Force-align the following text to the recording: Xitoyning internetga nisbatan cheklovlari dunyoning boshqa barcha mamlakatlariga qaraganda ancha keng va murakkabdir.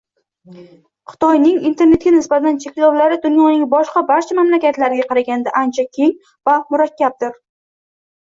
Xitoyning 1.09 1.57
internetga 1.69 2.13
nisbatan 2.15 2.55
cheklovlari 2.63 3.19
dunyoning 3.25 3.67
boshqa 3.75 4.03
barcha 4.09 4.37
mamlakatlariga 4.39 5.05
qaraganda 5.11 5.53
ancha 5.61 5.85
keng 5.99 6.15
va 6.51 6.57
murakkabdir. 6.73 7.37